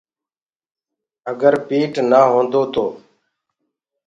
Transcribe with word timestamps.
اگر 1.31 1.53
پيٽ 1.67 1.93
نآ 2.09 2.21
هوندو 2.31 2.61
تو 2.73 2.85